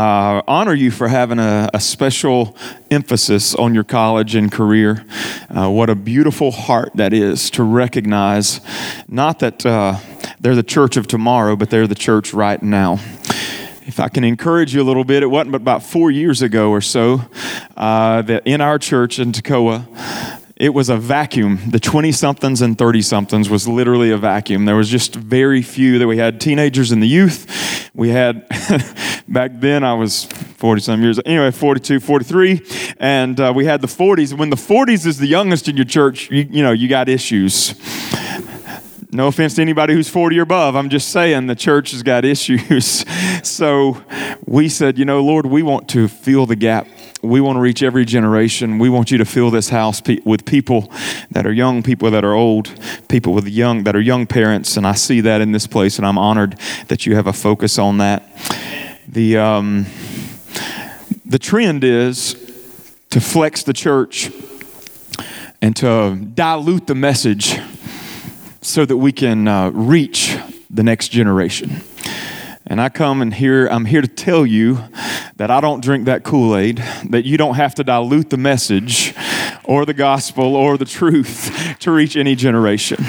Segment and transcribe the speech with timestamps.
[0.00, 2.56] uh, honor you for having a, a, special
[2.90, 5.04] emphasis on your college and career.
[5.50, 8.62] Uh, what a beautiful heart that is to recognize
[9.08, 9.98] not that uh,
[10.40, 12.94] they're the church of tomorrow, but they're the church right now.
[13.86, 16.70] If I can encourage you a little bit, it wasn't but about four years ago
[16.70, 17.20] or so
[17.76, 21.58] uh, that in our church in Toccoa, it was a vacuum.
[21.70, 24.66] The 20 somethings and 30 somethings was literally a vacuum.
[24.66, 27.90] There was just very few that we had teenagers and the youth.
[27.94, 28.46] We had,
[29.28, 32.60] back then I was 40 some years, anyway, 42, 43,
[32.98, 34.36] and uh, we had the 40s.
[34.36, 37.74] When the 40s is the youngest in your church, you, you know, you got issues.
[39.12, 40.76] No offense to anybody who's 40 or above.
[40.76, 43.06] I'm just saying the church has got issues.
[43.48, 44.04] so
[44.44, 46.86] we said, you know, Lord, we want to fill the gap
[47.22, 48.78] we want to reach every generation.
[48.78, 50.90] We want you to fill this house pe- with people
[51.30, 52.72] that are young, people that are old,
[53.08, 56.06] people with young that are young parents, and I see that in this place, and
[56.06, 58.24] I'm honored that you have a focus on that.
[59.08, 59.86] The um,
[61.26, 62.34] the trend is
[63.10, 64.30] to flex the church
[65.60, 67.60] and to dilute the message
[68.62, 70.36] so that we can uh, reach
[70.70, 71.82] the next generation.
[72.70, 74.78] And I come and here, I'm here to tell you
[75.34, 76.76] that I don't drink that Kool Aid,
[77.08, 79.12] that you don't have to dilute the message
[79.64, 83.04] or the gospel or the truth to reach any generation.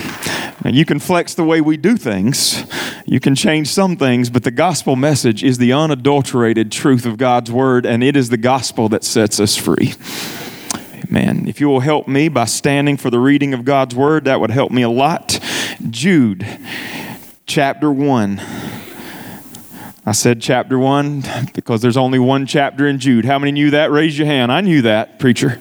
[0.65, 2.65] And you can flex the way we do things,
[3.05, 7.51] you can change some things, but the gospel message is the unadulterated truth of God's
[7.51, 9.93] word, and it is the gospel that sets us free.
[11.05, 11.47] Amen.
[11.47, 14.49] If you will help me by standing for the reading of God's word, that would
[14.49, 15.39] help me a lot.
[15.91, 16.47] Jude,
[17.45, 18.41] chapter 1.
[20.03, 23.25] I said chapter one because there's only one chapter in Jude.
[23.25, 23.91] How many knew that?
[23.91, 24.51] Raise your hand.
[24.51, 25.59] I knew that, preacher.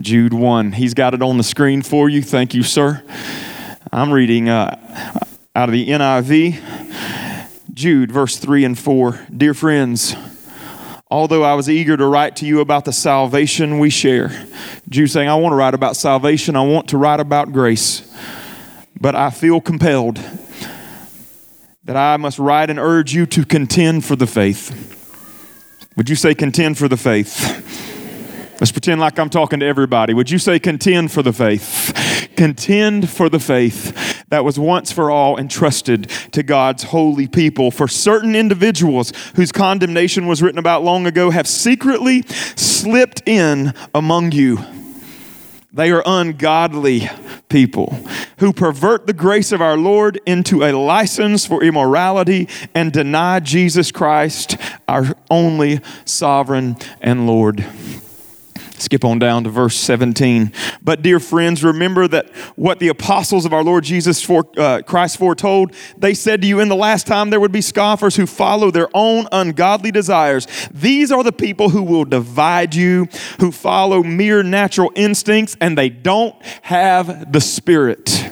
[0.00, 0.72] Jude 1.
[0.72, 2.22] He's got it on the screen for you.
[2.22, 3.02] Thank you, sir.
[3.92, 4.78] I'm reading uh,
[5.54, 6.60] out of the NIV.
[7.72, 9.26] Jude, verse 3 and 4.
[9.36, 10.14] Dear friends,
[11.10, 14.46] although I was eager to write to you about the salvation we share,
[14.88, 18.08] Jude saying, I want to write about salvation, I want to write about grace,
[19.00, 20.20] but I feel compelled
[21.84, 24.90] that I must write and urge you to contend for the faith.
[25.96, 27.60] Would you say contend for the faith?
[28.60, 30.14] Let's pretend like I'm talking to everybody.
[30.14, 32.30] Would you say contend for the faith?
[32.36, 37.70] Contend for the faith that was once for all entrusted to God's holy people.
[37.70, 42.22] For certain individuals whose condemnation was written about long ago have secretly
[42.56, 44.58] slipped in among you
[45.74, 47.10] they are ungodly
[47.48, 47.98] people
[48.38, 53.92] who pervert the grace of our Lord into a license for immorality and deny Jesus
[53.92, 54.56] Christ,
[54.88, 57.64] our only sovereign and Lord.
[58.76, 60.52] Skip on down to verse 17.
[60.82, 65.16] But, dear friends, remember that what the apostles of our Lord Jesus for, uh, Christ
[65.16, 68.72] foretold, they said to you in the last time there would be scoffers who follow
[68.72, 70.48] their own ungodly desires.
[70.72, 73.06] These are the people who will divide you,
[73.38, 78.28] who follow mere natural instincts, and they don't have the Spirit.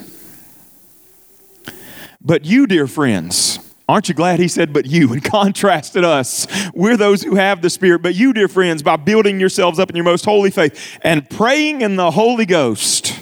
[2.19, 6.47] But you, dear friends, Aren't you glad he said, but you, and contrasted us?
[6.73, 9.95] We're those who have the Spirit, but you, dear friends, by building yourselves up in
[9.95, 13.19] your most holy faith and praying in the Holy Ghost,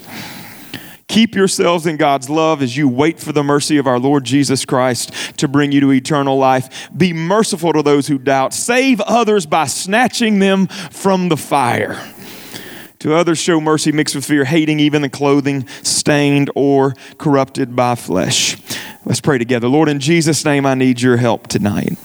[1.07, 4.63] keep yourselves in God's love as you wait for the mercy of our Lord Jesus
[4.63, 6.89] Christ to bring you to eternal life.
[6.95, 11.99] Be merciful to those who doubt, save others by snatching them from the fire.
[12.99, 17.95] To others, show mercy mixed with fear, hating even the clothing stained or corrupted by
[17.95, 18.57] flesh.
[19.03, 19.67] Let's pray together.
[19.67, 21.97] Lord, in Jesus' name, I need your help tonight.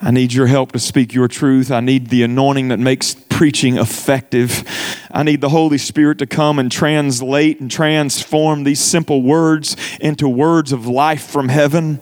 [0.00, 1.70] I need your help to speak your truth.
[1.70, 4.64] I need the anointing that makes preaching effective.
[5.10, 10.26] I need the Holy Spirit to come and translate and transform these simple words into
[10.26, 12.00] words of life from heaven.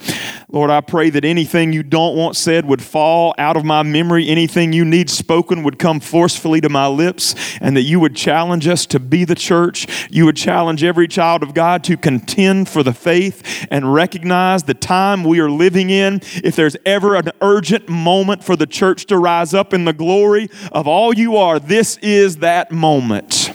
[0.51, 4.29] Lord, I pray that anything you don't want said would fall out of my memory.
[4.29, 8.67] Anything you need spoken would come forcefully to my lips, and that you would challenge
[8.67, 9.87] us to be the church.
[10.11, 14.73] You would challenge every child of God to contend for the faith and recognize the
[14.73, 16.23] time we are living in.
[16.43, 20.49] If there's ever an urgent moment for the church to rise up in the glory
[20.73, 23.53] of all you are, this is that moment.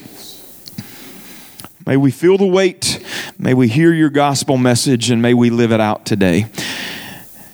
[1.86, 3.04] May we feel the weight.
[3.38, 6.46] May we hear your gospel message and may we live it out today.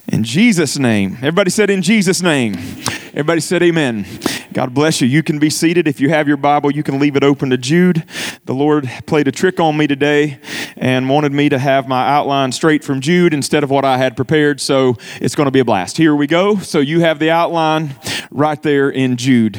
[0.06, 1.14] In Jesus' name.
[1.16, 2.54] Everybody said, In Jesus' name.
[3.08, 4.06] Everybody said, Amen.
[4.52, 5.08] God bless you.
[5.08, 5.88] You can be seated.
[5.88, 8.04] If you have your Bible, you can leave it open to Jude.
[8.44, 10.38] The Lord played a trick on me today
[10.76, 14.16] and wanted me to have my outline straight from Jude instead of what I had
[14.16, 15.96] prepared, so it's going to be a blast.
[15.96, 16.56] Here we go.
[16.56, 17.96] So you have the outline
[18.30, 19.58] right there in Jude.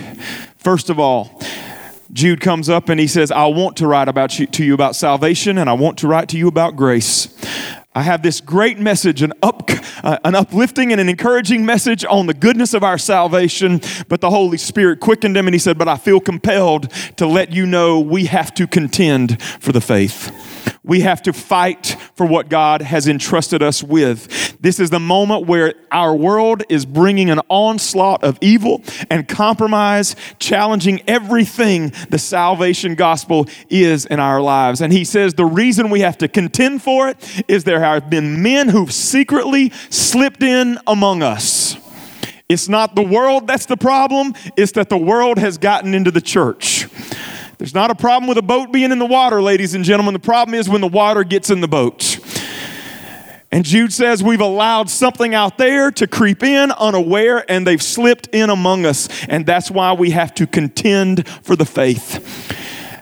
[0.57, 1.41] First of all,
[2.13, 4.95] Jude comes up and he says, I want to write about you, to you about
[4.95, 7.33] salvation and I want to write to you about grace.
[7.93, 9.69] I have this great message, an, up,
[10.01, 13.81] uh, an uplifting and an encouraging message on the goodness of our salvation.
[14.07, 17.51] But the Holy Spirit quickened him and he said, But I feel compelled to let
[17.51, 20.31] you know we have to contend for the faith.
[20.83, 24.50] We have to fight for what God has entrusted us with.
[24.61, 30.15] This is the moment where our world is bringing an onslaught of evil and compromise,
[30.37, 34.79] challenging everything the salvation gospel is in our lives.
[34.79, 38.43] And he says the reason we have to contend for it is there have been
[38.43, 41.75] men who've secretly slipped in among us.
[42.47, 46.21] It's not the world that's the problem, it's that the world has gotten into the
[46.21, 46.87] church.
[47.57, 50.13] There's not a problem with a boat being in the water, ladies and gentlemen.
[50.13, 52.19] The problem is when the water gets in the boat.
[53.51, 58.27] And Jude says we've allowed something out there to creep in unaware and they've slipped
[58.31, 59.09] in among us.
[59.27, 62.57] And that's why we have to contend for the faith.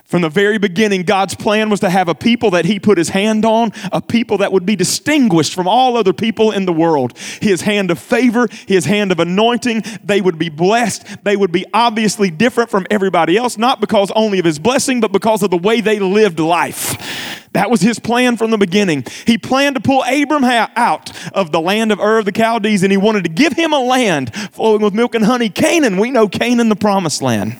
[0.09, 3.09] From the very beginning, God's plan was to have a people that He put His
[3.09, 7.15] hand on, a people that would be distinguished from all other people in the world.
[7.39, 11.23] His hand of favor, His hand of anointing, they would be blessed.
[11.23, 15.11] They would be obviously different from everybody else, not because only of His blessing, but
[15.11, 17.38] because of the way they lived life.
[17.53, 19.05] That was his plan from the beginning.
[19.25, 22.91] He planned to pull Abram out of the land of Ur of the Chaldees, and
[22.91, 25.49] he wanted to give him a land flowing with milk and honey.
[25.49, 27.57] Canaan, we know Canaan, the promised land.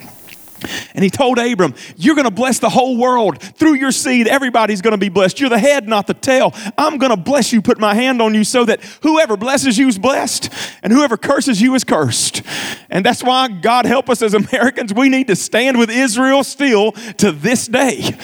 [0.94, 3.42] And he told Abram, You're going to bless the whole world.
[3.42, 5.40] Through your seed, everybody's going to be blessed.
[5.40, 6.54] You're the head, not the tail.
[6.78, 9.88] I'm going to bless you, put my hand on you so that whoever blesses you
[9.88, 10.50] is blessed
[10.84, 12.42] and whoever curses you is cursed.
[12.90, 16.92] And that's why, God help us as Americans, we need to stand with Israel still
[17.18, 18.18] to this day.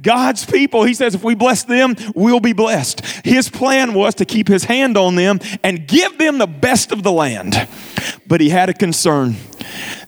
[0.00, 3.04] God's people, he says, if we bless them, we'll be blessed.
[3.24, 7.02] His plan was to keep his hand on them and give them the best of
[7.02, 7.68] the land.
[8.26, 9.36] But he had a concern.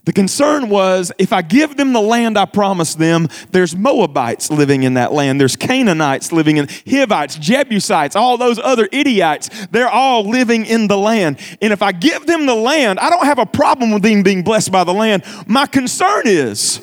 [0.05, 4.83] The concern was if I give them the land I promised them, there's Moabites living
[4.83, 5.41] in that land.
[5.41, 9.49] There's Canaanites living in Hivites, Jebusites, all those other idiots.
[9.69, 11.39] They're all living in the land.
[11.63, 14.43] And if I give them the land, I don't have a problem with them being
[14.43, 15.25] blessed by the land.
[15.47, 16.79] My concern is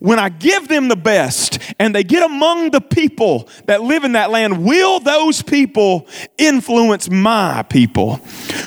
[0.00, 4.12] when I give them the best and they get among the people that live in
[4.12, 6.08] that land, will those people
[6.38, 8.20] influence my people?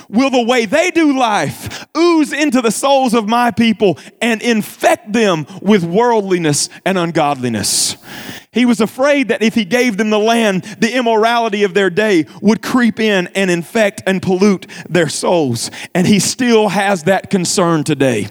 [0.09, 5.13] Will the way they do life ooze into the souls of my people and infect
[5.13, 7.97] them with worldliness and ungodliness?
[8.51, 12.25] He was afraid that if he gave them the land, the immorality of their day
[12.41, 15.69] would creep in and infect and pollute their souls.
[15.93, 18.27] And he still has that concern today.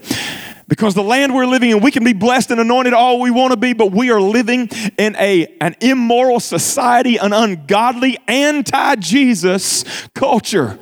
[0.68, 3.52] Because the land we're living in, we can be blessed and anointed all we want
[3.52, 4.68] to be, but we are living
[4.98, 9.84] in a, an immoral society, an ungodly, anti-Jesus
[10.14, 10.78] culture.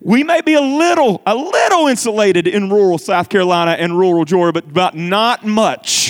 [0.00, 4.52] We may be a little, a little insulated in rural South Carolina and rural Georgia,
[4.52, 6.03] but, but not much.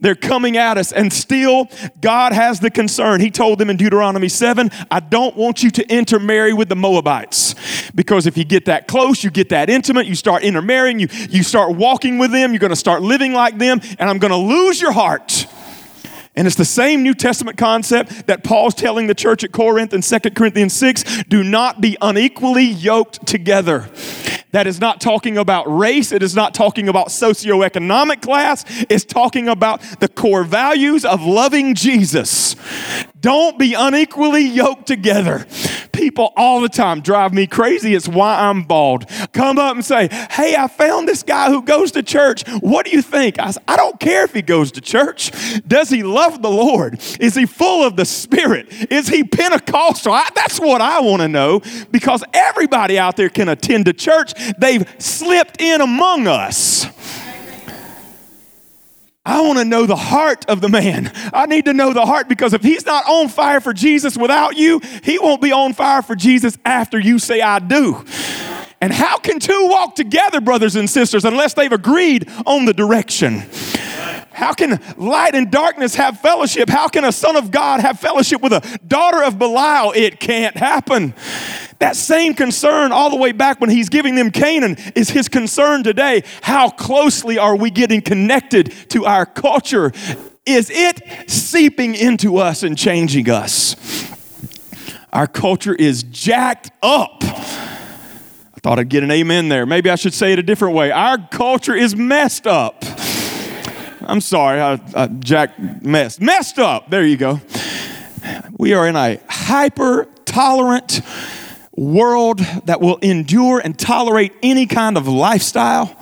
[0.00, 1.68] They're coming at us, and still,
[2.00, 3.20] God has the concern.
[3.20, 7.54] He told them in Deuteronomy 7 I don't want you to intermarry with the Moabites.
[7.94, 11.42] Because if you get that close, you get that intimate, you start intermarrying, you, you
[11.42, 14.36] start walking with them, you're going to start living like them, and I'm going to
[14.36, 15.46] lose your heart.
[16.40, 20.00] And it's the same New Testament concept that Paul's telling the church at Corinth in
[20.00, 23.90] 2 Corinthians 6 do not be unequally yoked together.
[24.52, 26.12] That is not talking about race.
[26.12, 28.64] It is not talking about socioeconomic class.
[28.88, 32.56] It's talking about the core values of loving Jesus.
[33.20, 35.46] Don't be unequally yoked together.
[35.92, 37.94] People all the time drive me crazy.
[37.94, 39.06] It's why I'm bald.
[39.32, 42.48] Come up and say, Hey, I found this guy who goes to church.
[42.60, 43.38] What do you think?
[43.38, 45.32] I I don't care if he goes to church.
[45.66, 47.00] Does he love the Lord?
[47.20, 48.68] Is he full of the Spirit?
[48.90, 50.12] Is he Pentecostal?
[50.12, 54.32] I, that's what I want to know because everybody out there can attend a church.
[54.58, 56.86] They've slipped in among us.
[59.24, 61.12] I want to know the heart of the man.
[61.32, 64.56] I need to know the heart because if he's not on fire for Jesus without
[64.56, 68.02] you, he won't be on fire for Jesus after you say, I do.
[68.80, 73.42] And how can two walk together, brothers and sisters, unless they've agreed on the direction?
[74.32, 76.70] How can light and darkness have fellowship?
[76.70, 79.92] How can a son of God have fellowship with a daughter of Belial?
[79.92, 81.12] It can't happen.
[81.80, 85.82] That same concern, all the way back when he's giving them Canaan, is his concern
[85.82, 86.22] today.
[86.42, 89.90] How closely are we getting connected to our culture?
[90.44, 93.76] Is it seeping into us and changing us?
[95.10, 97.24] Our culture is jacked up.
[97.24, 99.64] I thought I'd get an amen there.
[99.64, 100.90] Maybe I should say it a different way.
[100.90, 102.84] Our culture is messed up.
[104.02, 106.90] I'm sorry, I, I Jack messed messed up.
[106.90, 107.40] There you go.
[108.58, 111.00] We are in a hyper tolerant
[111.76, 115.96] world that will endure and tolerate any kind of lifestyle.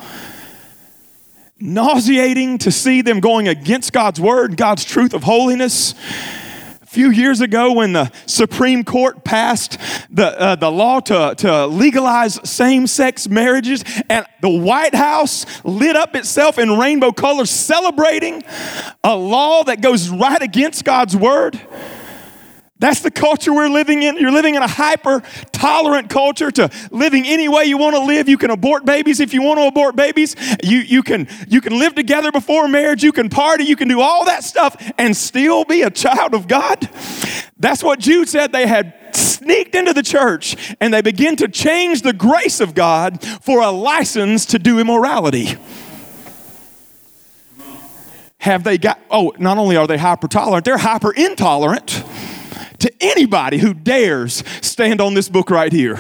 [1.61, 5.95] Nauseating to see them going against God's word, God's truth of holiness.
[6.81, 11.67] A few years ago when the Supreme Court passed the, uh, the law to, to
[11.67, 18.43] legalize same sex marriages, and the White House lit up itself in rainbow colors celebrating
[19.05, 21.61] a law that goes right against God's word.
[22.81, 24.17] That's the culture we're living in.
[24.19, 28.29] You're living in a hyper tolerant culture to living any way you want to live.
[28.29, 30.37] You can abort babies if you want to abort babies.
[30.63, 33.03] You, you, can, you can live together before marriage.
[33.03, 33.65] You can party.
[33.65, 36.89] You can do all that stuff and still be a child of God.
[37.59, 38.53] That's what Jude said.
[38.53, 43.25] They had sneaked into the church and they begin to change the grace of God
[43.43, 45.57] for a license to do immorality.
[48.39, 52.05] Have they got, oh, not only are they hyper tolerant, they're hyper intolerant
[52.79, 55.99] to anybody who dares stand on this book right here.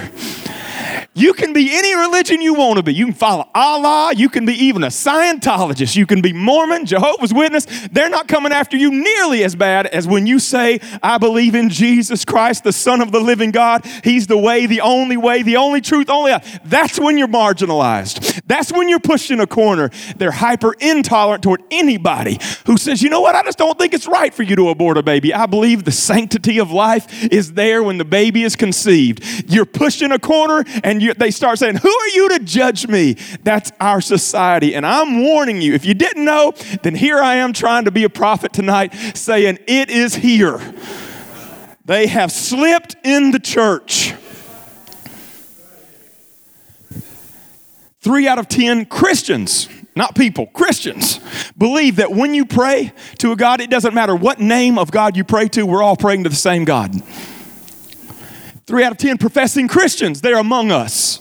[1.14, 2.94] You can be any religion you want to be.
[2.94, 4.12] You can follow Allah.
[4.16, 5.96] You can be even a Scientologist.
[5.96, 7.66] You can be Mormon, Jehovah's Witness.
[7.90, 11.68] They're not coming after you nearly as bad as when you say, I believe in
[11.68, 13.84] Jesus Christ, the Son of the living God.
[14.04, 16.32] He's the way, the only way, the only truth, only.
[16.64, 18.42] That's when you're marginalized.
[18.46, 19.90] That's when you're pushed in a corner.
[20.16, 24.06] They're hyper intolerant toward anybody who says, you know what, I just don't think it's
[24.06, 25.34] right for you to abort a baby.
[25.34, 29.22] I believe the sanctity of life is there when the baby is conceived.
[29.50, 32.88] You're pushed in a corner and you they start saying, Who are you to judge
[32.88, 33.14] me?
[33.42, 34.74] That's our society.
[34.74, 38.04] And I'm warning you, if you didn't know, then here I am trying to be
[38.04, 40.58] a prophet tonight saying, It is here.
[41.84, 44.14] They have slipped in the church.
[48.00, 51.20] Three out of ten Christians, not people, Christians,
[51.58, 55.18] believe that when you pray to a God, it doesn't matter what name of God
[55.18, 56.94] you pray to, we're all praying to the same God.
[58.68, 61.20] Three out of 10 professing Christians, they're among us.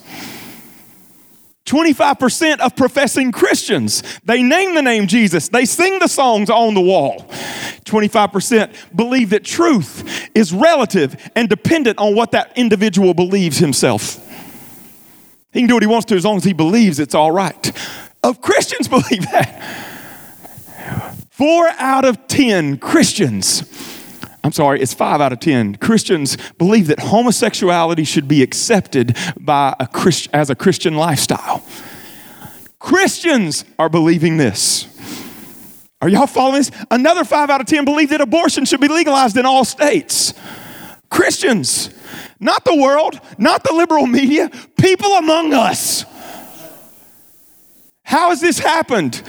[1.63, 6.81] 25% of professing Christians, they name the name Jesus, they sing the songs on the
[6.81, 7.25] wall.
[7.85, 14.19] 25% believe that truth is relative and dependent on what that individual believes himself.
[15.53, 17.71] He can do what he wants to as long as he believes it's all right.
[18.23, 19.63] Of Christians believe that.
[21.29, 23.63] Four out of 10 Christians
[24.47, 25.75] I'm sorry, it's five out of 10.
[25.75, 31.65] Christians believe that homosexuality should be accepted by a Christ, as a Christian lifestyle.
[32.79, 34.87] Christians are believing this.
[35.99, 36.71] Are y'all following this?
[36.89, 40.33] Another five out of 10 believe that abortion should be legalized in all states.
[41.09, 41.89] Christians,
[42.39, 46.05] not the world, not the liberal media, people among us.
[48.03, 49.21] How has this happened?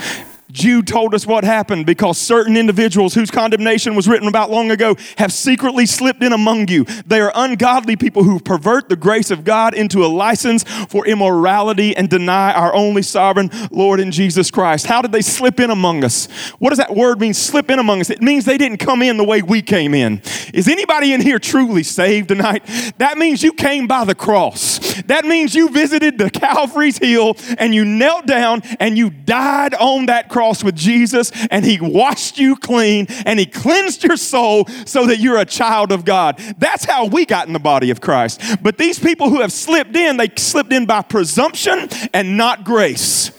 [0.58, 4.96] Jude told us what happened because certain individuals whose condemnation was written about long ago
[5.16, 6.84] have secretly slipped in among you.
[7.06, 11.96] They are ungodly people who pervert the grace of God into a license for immorality
[11.96, 14.86] and deny our only sovereign Lord in Jesus Christ.
[14.86, 16.26] How did they slip in among us?
[16.58, 18.10] What does that word mean, slip in among us?
[18.10, 20.20] It means they didn't come in the way we came in.
[20.52, 22.64] Is anybody in here truly saved tonight?
[22.98, 25.02] That means you came by the cross.
[25.02, 30.06] That means you visited the Calvary's Hill and you knelt down and you died on
[30.06, 34.66] that cross cross with Jesus and He washed you clean and He cleansed your soul
[34.86, 36.38] so that you're a child of God.
[36.56, 38.40] That's how we got in the body of Christ.
[38.62, 43.32] But these people who have slipped in, they slipped in by presumption and not grace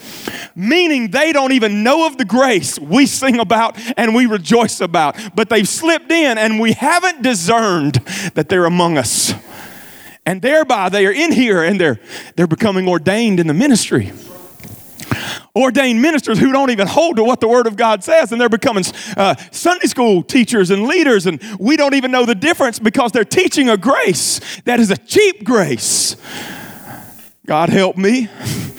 [0.55, 5.15] meaning they don't even know of the grace we sing about and we rejoice about.
[5.33, 7.95] But they've slipped in and we haven't discerned
[8.35, 9.33] that they're among us.
[10.25, 11.99] And thereby they are in here and they're,
[12.35, 14.11] they're becoming ordained in the ministry
[15.55, 18.49] ordained ministers who don't even hold to what the Word of God says, and they're
[18.49, 18.83] becoming
[19.17, 23.25] uh, Sunday school teachers and leaders, and we don't even know the difference because they're
[23.25, 26.15] teaching a grace that is a cheap grace.
[27.45, 28.29] God help me.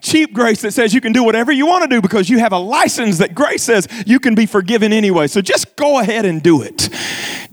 [0.00, 2.52] Cheap grace that says you can do whatever you want to do because you have
[2.52, 5.26] a license that grace says you can be forgiven anyway.
[5.26, 6.88] So just go ahead and do it.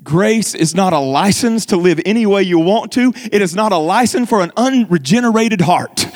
[0.04, 3.12] Grace is not a license to live any way you want to.
[3.30, 6.08] It is not a license for an unregenerated heart.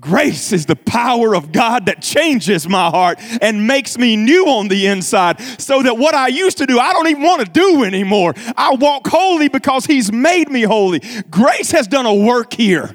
[0.00, 4.66] Grace is the power of God that changes my heart and makes me new on
[4.66, 7.84] the inside so that what I used to do, I don't even want to do
[7.84, 8.34] anymore.
[8.56, 11.00] I walk holy because He's made me holy.
[11.30, 12.92] Grace has done a work here.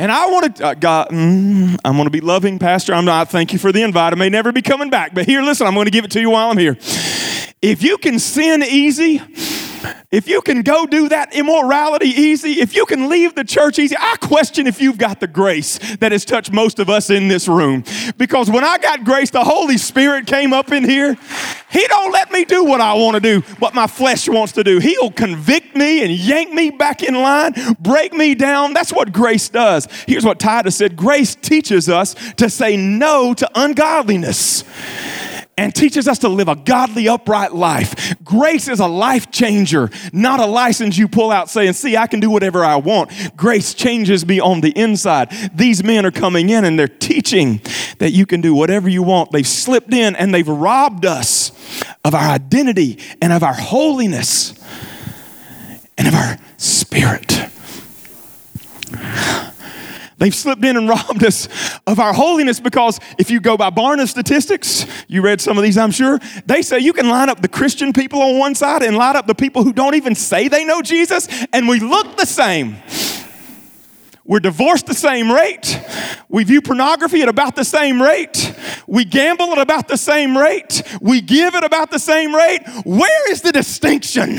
[0.00, 2.94] And I want to, uh, God, mm, I'm going to be loving, Pastor.
[2.94, 3.30] I'm not.
[3.30, 4.14] Thank you for the invite.
[4.14, 6.20] I may never be coming back, but here, listen, I'm going to give it to
[6.22, 6.78] you while I'm here.
[7.60, 9.20] If you can sin easy,
[10.10, 13.96] if you can go do that immorality easy, if you can leave the church easy,
[13.98, 17.48] I question if you've got the grace that has touched most of us in this
[17.48, 17.84] room.
[18.16, 21.16] Because when I got grace, the Holy Spirit came up in here.
[21.70, 24.64] He don't let me do what I want to do, what my flesh wants to
[24.64, 24.78] do.
[24.78, 28.72] He'll convict me and yank me back in line, break me down.
[28.72, 29.86] That's what grace does.
[30.06, 34.64] Here's what Titus said Grace teaches us to say no to ungodliness
[35.56, 38.14] and teaches us to live a godly, upright life.
[38.24, 42.20] Grace is a life changer, not a license you pull out saying, See, I can
[42.20, 43.10] do whatever I want.
[43.36, 45.30] Grace changes me on the inside.
[45.54, 47.60] These men are coming in and they're teaching
[47.98, 49.32] that you can do whatever you want.
[49.32, 51.52] They've slipped in and they've robbed us
[52.04, 54.54] of our identity and of our holiness
[55.98, 57.50] and of our spirit.
[60.20, 61.48] They've slipped in and robbed us
[61.86, 65.76] of our holiness because if you go by Barna statistics, you read some of these,
[65.76, 68.96] I'm sure, they say you can line up the Christian people on one side and
[68.96, 72.26] line up the people who don't even say they know Jesus, and we look the
[72.26, 72.76] same.
[74.26, 75.80] We're divorced the same rate.
[76.28, 78.54] We view pornography at about the same rate.
[78.86, 80.82] We gamble at about the same rate.
[81.00, 82.60] We give at about the same rate.
[82.84, 84.38] Where is the distinction?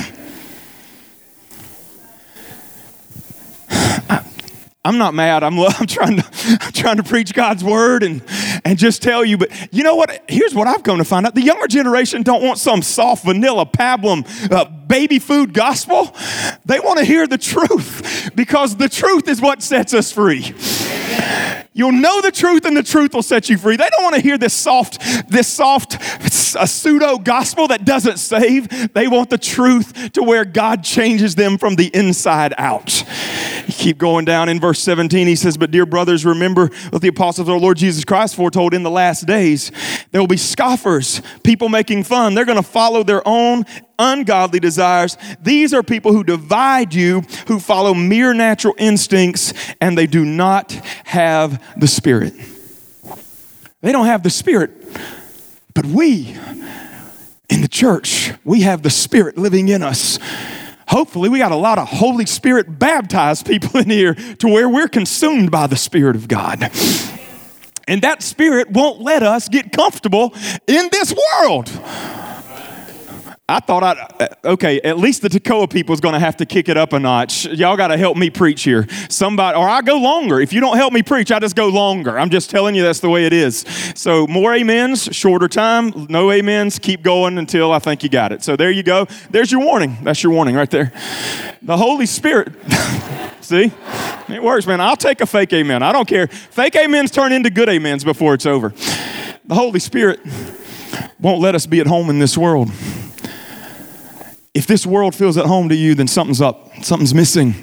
[4.83, 5.43] I'm not mad.
[5.43, 8.21] I'm, I'm, trying to, I'm trying to preach God's word and,
[8.65, 9.38] and just tell you.
[9.38, 10.23] But you know what?
[10.27, 11.35] Here's what I've come to find out.
[11.35, 16.15] The younger generation don't want some soft vanilla pablum uh, baby food gospel.
[16.65, 20.53] They want to hear the truth because the truth is what sets us free.
[21.73, 23.77] You'll know the truth and the truth will set you free.
[23.77, 24.99] They don't want to hear this soft,
[25.29, 25.95] this soft
[26.55, 28.93] a pseudo gospel that doesn't save.
[28.93, 33.03] They want the truth to where God changes them from the inside out.
[33.67, 35.27] You keep going down in verse 17.
[35.27, 38.73] He says, But dear brothers, remember what the apostles of our Lord Jesus Christ foretold
[38.73, 39.71] in the last days.
[40.11, 42.33] There will be scoffers, people making fun.
[42.33, 43.65] They're going to follow their own
[44.01, 45.17] ungodly desires.
[45.41, 50.71] These are people who divide you, who follow mere natural instincts, and they do not
[51.05, 52.34] have the Spirit.
[53.82, 54.72] They don't have the Spirit,
[55.74, 56.38] but we
[57.51, 60.18] in the church, we have the Spirit living in us.
[60.88, 64.88] Hopefully, we got a lot of Holy Spirit baptized people in here to where we're
[64.88, 66.72] consumed by the Spirit of God.
[67.88, 70.34] And that Spirit won't let us get comfortable
[70.68, 71.70] in this world.
[73.51, 76.46] I thought I'd, uh, okay, at least the Toccoa people is going to have to
[76.46, 77.46] kick it up a notch.
[77.48, 78.88] Y'all got to help me preach here.
[79.10, 80.39] Somebody, or I go longer.
[80.39, 82.17] If you don't help me preach, I just go longer.
[82.17, 83.65] I'm just telling you that's the way it is.
[83.93, 88.41] So more amens, shorter time, no amens, keep going until I think you got it.
[88.41, 89.06] So there you go.
[89.30, 89.97] There's your warning.
[90.02, 90.93] That's your warning right there.
[91.62, 92.54] The Holy Spirit.
[93.41, 93.69] See?
[94.30, 94.80] It works, man.
[94.80, 95.84] I'll take a fake amen.
[95.84, 96.28] I don't care.
[96.28, 98.69] Fake amens turn into good amens before it's over.
[99.43, 100.21] The Holy Spirit
[101.19, 102.71] won't let us be at home in this world.
[104.53, 107.53] If this world feels at home to you, then something's up, something's missing.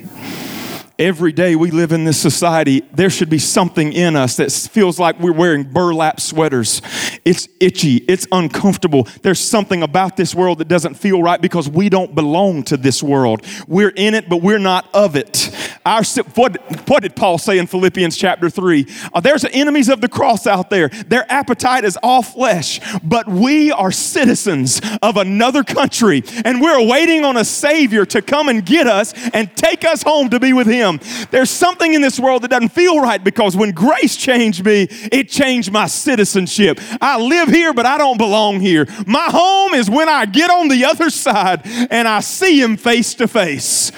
[0.98, 4.98] Every day we live in this society, there should be something in us that feels
[4.98, 6.82] like we're wearing burlap sweaters.
[7.24, 9.06] It's itchy, it's uncomfortable.
[9.22, 13.00] There's something about this world that doesn't feel right because we don't belong to this
[13.00, 13.46] world.
[13.68, 15.54] We're in it, but we're not of it.
[15.86, 16.02] Our,
[16.34, 16.56] what,
[16.88, 18.84] what did Paul say in Philippians chapter 3?
[19.14, 20.88] Uh, there's enemies of the cross out there.
[20.88, 27.24] Their appetite is all flesh, but we are citizens of another country, and we're waiting
[27.24, 30.66] on a Savior to come and get us and take us home to be with
[30.66, 30.87] Him.
[31.30, 35.28] There's something in this world that doesn't feel right because when grace changed me, it
[35.28, 36.80] changed my citizenship.
[37.00, 38.86] I live here, but I don't belong here.
[39.06, 43.14] My home is when I get on the other side and I see Him face
[43.14, 43.92] to face.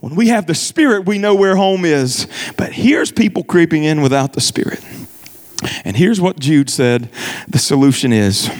[0.00, 2.26] When we have the Spirit, we know where home is.
[2.58, 4.84] But here's people creeping in without the Spirit.
[5.84, 7.08] And here's what Jude said
[7.48, 8.50] the solution is.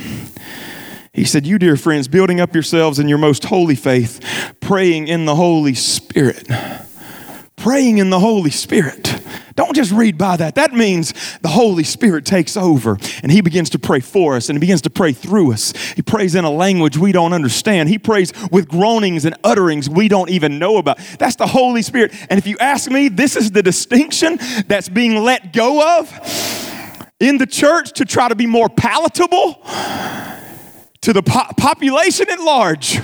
[1.14, 5.26] He said, You, dear friends, building up yourselves in your most holy faith, praying in
[5.26, 6.48] the Holy Spirit.
[7.56, 9.22] Praying in the Holy Spirit.
[9.54, 10.56] Don't just read by that.
[10.56, 14.56] That means the Holy Spirit takes over and He begins to pray for us and
[14.56, 15.72] He begins to pray through us.
[15.92, 17.88] He prays in a language we don't understand.
[17.88, 20.98] He prays with groanings and utterings we don't even know about.
[21.20, 22.12] That's the Holy Spirit.
[22.28, 26.10] And if you ask me, this is the distinction that's being let go of
[27.20, 29.62] in the church to try to be more palatable
[31.04, 32.98] to the po- population at large.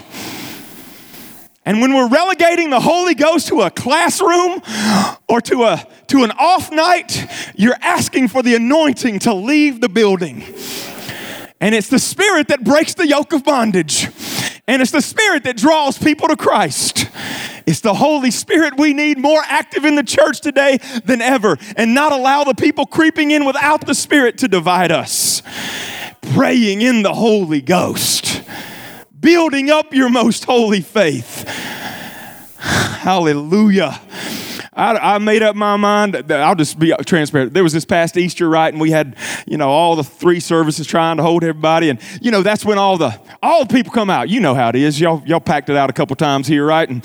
[1.67, 4.63] And when we're relegating the Holy Ghost to a classroom
[5.29, 9.91] or to, a, to an off night, you're asking for the anointing to leave the
[9.91, 10.43] building.
[11.61, 14.09] And it's the Spirit that breaks the yoke of bondage.
[14.67, 17.07] And it's the Spirit that draws people to Christ.
[17.67, 21.95] It's the Holy Spirit we need more active in the church today than ever, and
[21.95, 25.43] not allow the people creeping in without the Spirit to divide us.
[26.23, 28.41] Praying in the Holy Ghost
[29.21, 31.47] building up your most holy faith.
[32.59, 34.01] Hallelujah.
[34.73, 37.53] I, I, made up my mind I'll just be transparent.
[37.53, 40.87] There was this past Easter, right, and we had, you know, all the three services
[40.87, 44.09] trying to hold everybody, and you know that's when all the all the people come
[44.09, 44.29] out.
[44.29, 45.01] You know how it is.
[45.01, 46.89] Y'all y'all packed it out a couple times here, right?
[46.89, 47.05] And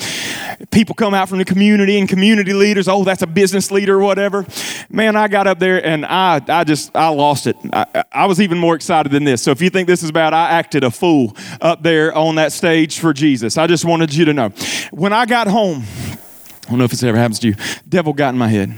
[0.72, 4.04] People come out from the community and community leaders, oh, that's a business leader or
[4.04, 4.46] whatever.
[4.90, 7.56] Man, I got up there and I, I just, I lost it.
[7.74, 9.42] I, I was even more excited than this.
[9.42, 12.52] So if you think this is bad, I acted a fool up there on that
[12.52, 13.58] stage for Jesus.
[13.58, 14.50] I just wanted you to know.
[14.92, 15.84] When I got home,
[16.66, 17.56] I don't know if this ever happens to you,
[17.88, 18.76] devil got in my head.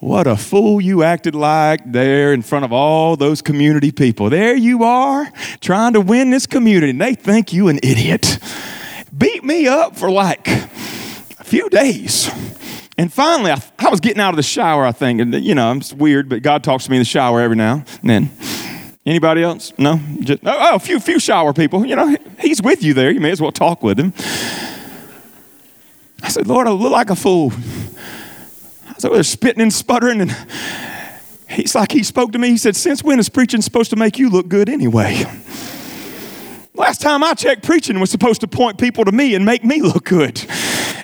[0.00, 4.28] What a fool you acted like there in front of all those community people.
[4.28, 8.38] There you are trying to win this community, and they think you an idiot.
[9.16, 12.30] Beat me up for like a few days.
[12.96, 15.20] And finally, I, I was getting out of the shower, I think.
[15.20, 17.84] And, you know, it's weird, but God talks to me in the shower every now
[18.00, 18.30] and then.
[19.06, 19.72] Anybody else?
[19.76, 20.00] No?
[20.20, 21.84] Just, oh, oh, a few, few shower people.
[21.84, 23.10] You know, he's with you there.
[23.10, 24.14] You may as well talk with him.
[26.22, 27.52] I said, Lord, I look like a fool.
[28.96, 30.34] So they're spitting and sputtering, and
[31.50, 32.48] he's like, he spoke to me.
[32.48, 35.24] He said, Since when is preaching supposed to make you look good anyway?
[36.84, 39.80] Last time I checked, preaching was supposed to point people to me and make me
[39.80, 40.38] look good.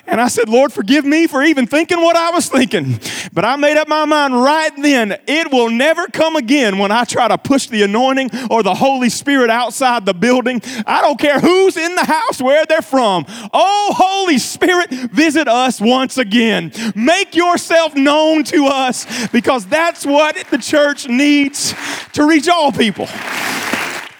[0.05, 2.99] And I said, Lord, forgive me for even thinking what I was thinking.
[3.33, 7.03] But I made up my mind right then it will never come again when I
[7.03, 10.61] try to push the anointing or the Holy Spirit outside the building.
[10.85, 13.25] I don't care who's in the house, where they're from.
[13.51, 16.73] Oh, Holy Spirit, visit us once again.
[16.93, 21.73] Make yourself known to us because that's what the church needs
[22.13, 23.07] to reach all people.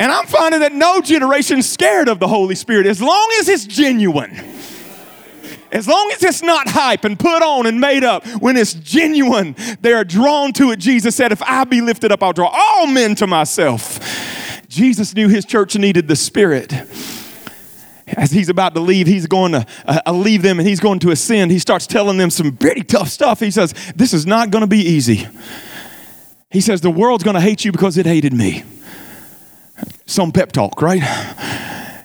[0.01, 3.65] And I'm finding that no generation's scared of the Holy Spirit as long as it's
[3.65, 4.35] genuine.
[5.71, 9.55] As long as it's not hype and put on and made up, when it's genuine,
[9.81, 10.79] they are drawn to it.
[10.79, 13.99] Jesus said, If I be lifted up, I'll draw all men to myself.
[14.67, 16.73] Jesus knew his church needed the Spirit.
[18.07, 20.97] As he's about to leave, he's going to uh, uh leave them and he's going
[21.01, 21.51] to ascend.
[21.51, 23.39] He starts telling them some pretty tough stuff.
[23.39, 25.27] He says, This is not going to be easy.
[26.49, 28.63] He says, The world's going to hate you because it hated me.
[30.05, 31.01] Some pep talk, right?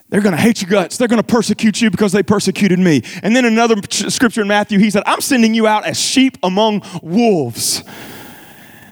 [0.08, 0.96] They're going to hate your guts.
[0.96, 3.02] They're going to persecute you because they persecuted me.
[3.22, 6.82] And then another scripture in Matthew, he said, I'm sending you out as sheep among
[7.02, 7.82] wolves.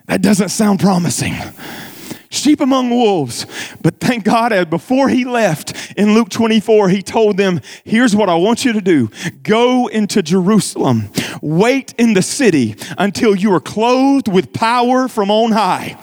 [0.07, 1.35] That doesn't sound promising.
[2.31, 3.47] Sheep among wolves.
[3.81, 8.35] But thank God, before he left in Luke 24, he told them, Here's what I
[8.35, 9.09] want you to do
[9.45, 15.53] go into Jerusalem, wait in the city until you are clothed with power from on
[15.53, 15.97] high.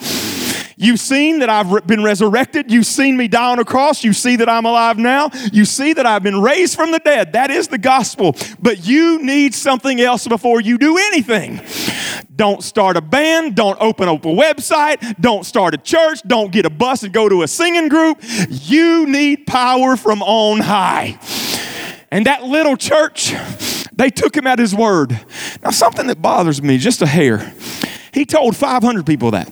[0.82, 2.72] You've seen that I've been resurrected.
[2.72, 4.02] You've seen me die on a cross.
[4.02, 5.30] You see that I'm alive now.
[5.52, 7.34] You see that I've been raised from the dead.
[7.34, 8.34] That is the gospel.
[8.60, 11.60] But you need something else before you do anything.
[12.34, 13.54] Don't start a band.
[13.54, 15.20] Don't open up a website.
[15.20, 16.20] Don't start a church.
[16.26, 18.18] Don't get a bus and go to a singing group.
[18.48, 21.18] You need power from on high.
[22.10, 23.32] And that little church,
[23.92, 25.18] they took him at his word.
[25.62, 27.54] Now, something that bothers me just a hair.
[28.12, 29.50] He told 500 people that.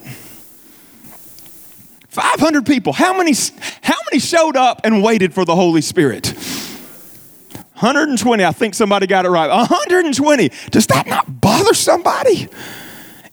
[2.10, 2.92] 500 people.
[2.92, 3.34] How many,
[3.82, 6.28] how many showed up and waited for the Holy Spirit?
[7.80, 8.44] 120.
[8.44, 9.48] I think somebody got it right.
[9.48, 10.50] 120.
[10.70, 12.48] Does that not bother somebody?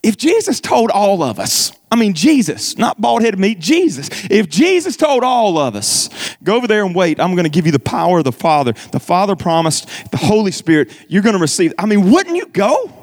[0.03, 4.09] If Jesus told all of us, I mean, Jesus, not bald headed me, Jesus.
[4.29, 6.09] If Jesus told all of us,
[6.43, 8.73] go over there and wait, I'm going to give you the power of the Father.
[8.91, 11.73] The Father promised the Holy Spirit, you're going to receive.
[11.77, 12.93] I mean, wouldn't you go?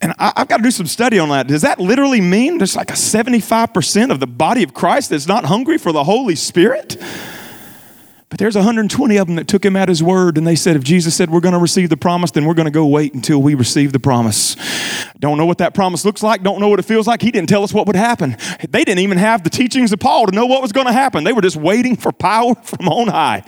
[0.00, 1.46] And I, have got to do some study on that.
[1.46, 5.44] Does that literally mean there's like a 75% of the body of Christ that's not
[5.44, 6.96] hungry for the Holy Spirit?
[8.30, 10.84] But there's 120 of them that took him at his word, and they said, if
[10.84, 13.42] Jesus said we're going to receive the promise, then we're going to go wait until
[13.42, 14.56] we receive the promise.
[15.20, 17.20] Don't know what that promise looks like, don't know what it feels like.
[17.20, 18.38] He didn't tell us what would happen.
[18.70, 21.24] They didn't even have the teachings of Paul to know what was going to happen.
[21.24, 23.42] They were just waiting for power from on high.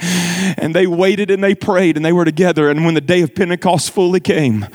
[0.58, 2.68] And they waited and they prayed and they were together.
[2.68, 4.66] And when the day of Pentecost fully came,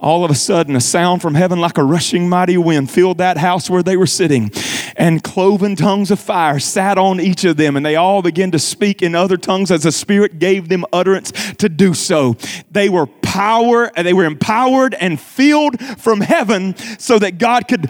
[0.00, 3.38] all of a sudden a sound from heaven like a rushing mighty wind filled that
[3.38, 4.50] house where they were sitting.
[4.96, 8.58] And cloven tongues of fire sat on each of them, and they all began to
[8.58, 12.36] speak in other tongues as the Spirit gave them utterance to do so.
[12.70, 17.88] They were power, they were empowered and filled from heaven so that God could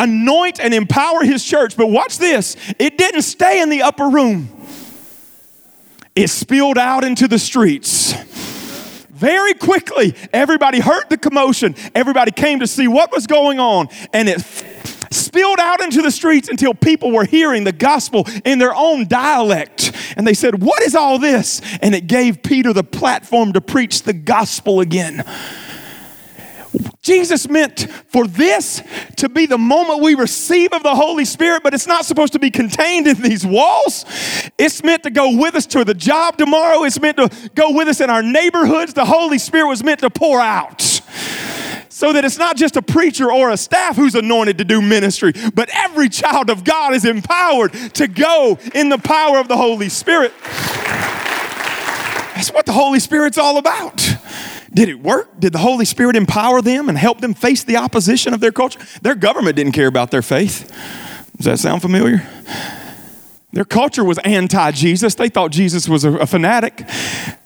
[0.00, 1.76] anoint and empower his church.
[1.76, 4.48] But watch this, it didn't stay in the upper room.
[6.16, 8.14] It spilled out into the streets
[9.10, 14.30] very quickly everybody heard the commotion everybody came to see what was going on and
[14.30, 14.40] it
[15.10, 19.92] spilled out into the streets until people were hearing the gospel in their own dialect.
[20.16, 21.60] And they said, What is all this?
[21.82, 25.24] And it gave Peter the platform to preach the gospel again.
[27.02, 28.82] Jesus meant for this
[29.16, 32.38] to be the moment we receive of the Holy Spirit, but it's not supposed to
[32.38, 34.04] be contained in these walls.
[34.58, 36.84] It's meant to go with us to the job tomorrow.
[36.84, 38.94] It's meant to go with us in our neighborhoods.
[38.94, 40.89] The Holy Spirit was meant to pour out
[42.00, 45.34] so that it's not just a preacher or a staff who's anointed to do ministry,
[45.54, 49.90] but every child of God is empowered to go in the power of the Holy
[49.90, 50.32] Spirit.
[52.34, 54.16] That's what the Holy Spirit's all about.
[54.72, 55.38] Did it work?
[55.38, 58.80] Did the Holy Spirit empower them and help them face the opposition of their culture?
[59.02, 60.74] Their government didn't care about their faith.
[61.36, 62.26] Does that sound familiar?
[63.52, 65.16] Their culture was anti Jesus.
[65.16, 66.88] They thought Jesus was a, a, fanatic.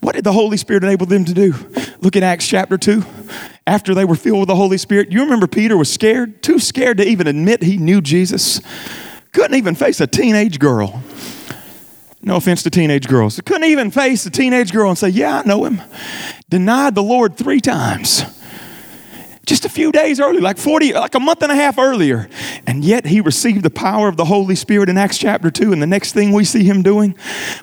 [0.01, 1.55] What did the Holy Spirit enable them to do?
[2.01, 3.03] Look at Acts chapter 2.
[3.67, 6.99] After they were filled with the Holy Spirit, you remember Peter was scared, too scared
[6.99, 8.61] to even admit he knew Jesus.
[9.33, 11.03] Couldn't even face a teenage girl.
[12.23, 13.41] No offense to teenage girls.
[13.45, 15.81] Couldn't even face a teenage girl and say, Yeah, I know him.
[16.49, 18.23] Denied the Lord three times
[19.47, 22.29] just a few days early, like 40, like a month and a half earlier.
[22.67, 25.73] And yet he received the power of the Holy Spirit in Acts chapter 2.
[25.73, 27.15] And the next thing we see him doing,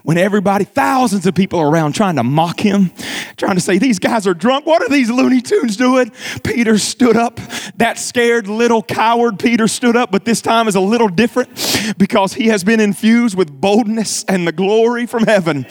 [0.03, 2.91] when everybody, thousands of people around trying to mock him,
[3.37, 4.65] trying to say, These guys are drunk.
[4.65, 6.11] What are these Looney Tunes doing?
[6.43, 7.39] Peter stood up.
[7.77, 11.49] That scared little coward Peter stood up, but this time is a little different
[11.97, 15.65] because he has been infused with boldness and the glory from heaven.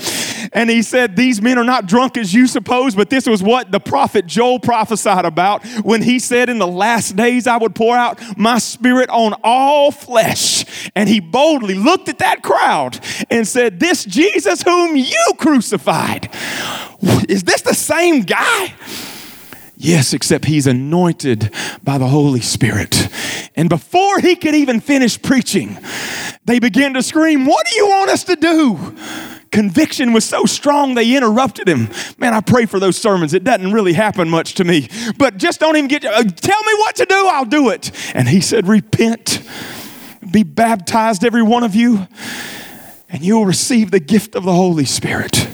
[0.53, 3.71] And he said, These men are not drunk as you suppose, but this was what
[3.71, 7.97] the prophet Joel prophesied about when he said, In the last days I would pour
[7.97, 10.91] out my spirit on all flesh.
[10.97, 12.99] And he boldly looked at that crowd
[13.31, 16.29] and said, This Jesus whom you crucified,
[17.29, 18.75] is this the same guy?
[19.77, 23.09] Yes, except he's anointed by the Holy Spirit.
[23.57, 25.79] And before he could even finish preaching,
[26.45, 28.97] they began to scream, What do you want us to do?
[29.51, 31.89] Conviction was so strong they interrupted him.
[32.19, 33.35] Man, I pray for those sermons.
[33.35, 34.89] It doesn't really happen much to me.
[35.19, 37.91] But just don't even get, uh, tell me what to do, I'll do it.
[38.15, 39.43] And he said, Repent,
[40.31, 42.07] be baptized, every one of you,
[43.09, 45.49] and you'll receive the gift of the Holy Spirit.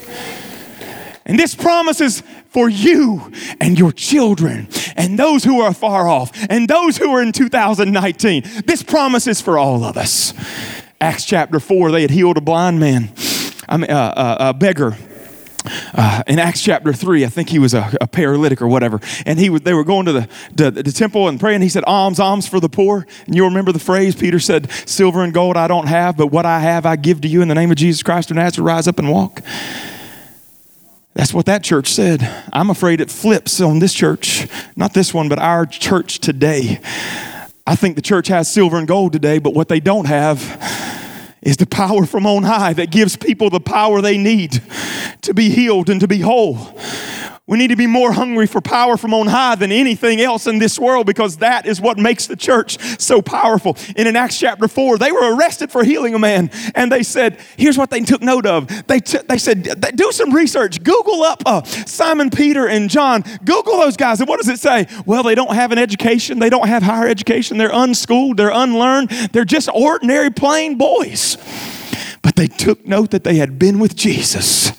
[1.24, 6.30] And this promise is for you and your children and those who are far off
[6.48, 8.44] and those who are in 2019.
[8.64, 10.32] This promise is for all of us.
[11.00, 13.10] Acts chapter 4, they had healed a blind man
[13.68, 14.96] I mean, uh, uh, a beggar.
[15.94, 19.00] Uh, in Acts chapter 3, I think he was a, a, paralytic or whatever.
[19.24, 21.62] And he was, they were going to the, the, the, temple and praying.
[21.62, 23.06] He said, Alms, alms for the poor.
[23.26, 26.46] And you remember the phrase Peter said, Silver and gold I don't have, but what
[26.46, 28.64] I have I give to you in the name of Jesus Christ of Nazareth.
[28.64, 29.42] Rise up and walk.
[31.14, 32.22] That's what that church said.
[32.52, 34.46] I'm afraid it flips on this church.
[34.76, 36.78] Not this one, but our church today.
[37.66, 40.40] I think the church has silver and gold today, but what they don't have
[41.46, 44.60] is the power from on high that gives people the power they need
[45.22, 46.76] to be healed and to be whole.
[47.48, 50.58] We need to be more hungry for power from on high than anything else in
[50.58, 53.76] this world because that is what makes the church so powerful.
[53.94, 56.50] And in Acts chapter 4, they were arrested for healing a man.
[56.74, 58.66] And they said, here's what they took note of.
[58.88, 59.62] They, t- they said,
[59.94, 60.82] do some research.
[60.82, 63.22] Google up uh, Simon Peter and John.
[63.44, 64.18] Google those guys.
[64.18, 64.88] And what does it say?
[65.06, 66.40] Well, they don't have an education.
[66.40, 67.58] They don't have higher education.
[67.58, 68.38] They're unschooled.
[68.38, 69.10] They're unlearned.
[69.32, 71.36] They're just ordinary, plain boys.
[72.22, 74.72] But they took note that they had been with Jesus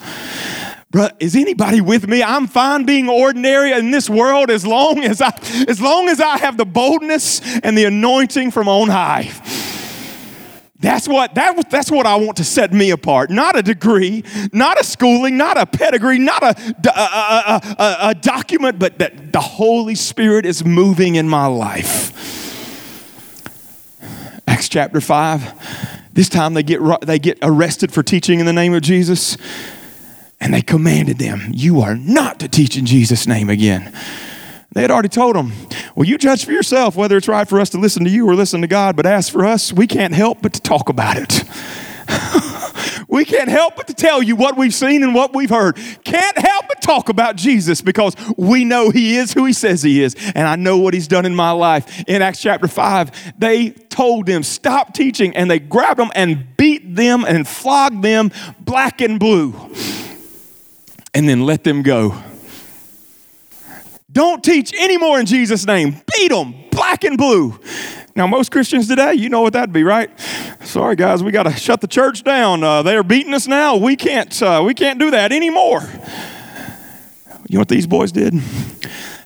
[0.92, 2.24] but is anybody with me?
[2.24, 5.32] I'm fine being ordinary in this world as long as I
[5.68, 9.32] as long as I have the boldness and the anointing from on high.
[10.80, 13.32] That's what, that, that's what I want to set me apart.
[13.32, 14.24] Not a degree,
[14.54, 19.34] not a schooling, not a pedigree, not a, a, a, a, a document, but that
[19.34, 22.14] the Holy Spirit is moving in my life.
[24.48, 26.12] Acts chapter 5.
[26.14, 29.36] This time they get, they get arrested for teaching in the name of Jesus.
[30.40, 33.92] And they commanded them, You are not to teach in Jesus' name again.
[34.74, 35.54] They had already told them,
[35.96, 38.36] Well, you judge for yourself whether it's right for us to listen to you or
[38.36, 41.44] listen to God, but as for us, we can't help but to talk about it.
[43.08, 45.78] we can't help but to tell you what we've seen and what we've heard.
[46.04, 50.04] Can't help but talk about Jesus because we know He is who He says He
[50.04, 52.04] is, and I know what He's done in my life.
[52.08, 56.96] In Acts chapter 5, they told them, Stop teaching, and they grabbed them and beat
[56.96, 59.56] them and flogged them black and blue
[61.18, 62.16] and then let them go.
[64.12, 65.96] Don't teach anymore in Jesus' name.
[66.16, 67.60] Beat them, black and blue.
[68.16, 70.12] Now, most Christians today, you know what that'd be, right?
[70.62, 72.64] Sorry, guys, we got to shut the church down.
[72.64, 73.78] Uh, they are beating us now.
[73.78, 74.40] We can't.
[74.40, 75.82] Uh, we can't do that anymore.
[77.50, 78.36] You know what these boys did?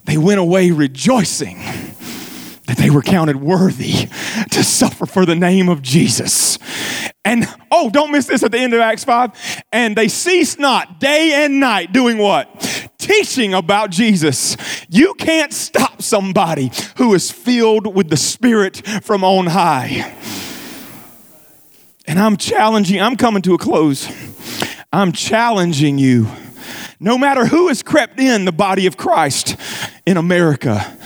[0.06, 1.62] They went away rejoicing
[2.72, 4.08] that they were counted worthy
[4.50, 6.58] to suffer for the name of Jesus.
[7.26, 9.64] And oh, don't miss this at the end of Acts 5.
[9.74, 12.48] And they ceased not day and night doing what?
[12.98, 14.56] Teaching about Jesus.
[14.88, 20.16] You can't stop somebody who is filled with the Spirit from on high.
[22.08, 24.08] And I'm challenging, I'm coming to a close.
[24.94, 26.30] I'm challenging you,
[27.02, 29.58] no matter who has crept in the body of Christ
[30.06, 30.98] in America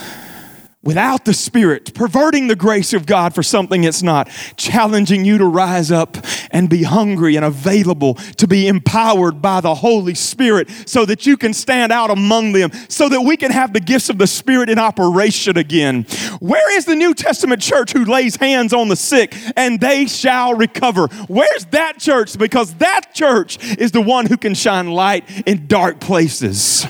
[0.86, 5.46] without the Spirit, perverting the grace of God for something it's not, challenging you to
[5.46, 6.18] rise up
[6.52, 11.36] and be hungry and available to be empowered by the Holy Spirit so that you
[11.36, 14.70] can stand out among them, so that we can have the gifts of the Spirit
[14.70, 16.04] in operation again.
[16.40, 20.54] Where is the New Testament church who lays hands on the sick and they shall
[20.54, 21.08] recover?
[21.28, 22.38] Where's that church?
[22.38, 26.86] Because that church is the one who can shine light in dark places.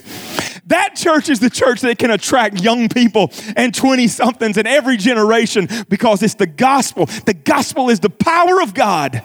[0.68, 4.98] That church is the church that can attract young people and 20 somethings in every
[4.98, 7.06] generation because it's the gospel.
[7.06, 9.22] The gospel is the power of God